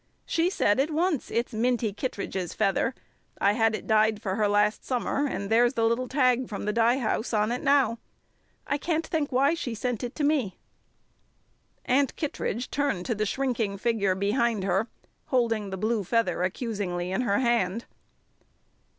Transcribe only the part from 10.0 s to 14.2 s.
it to me." Aunt Kittredge turned to the shrinking figure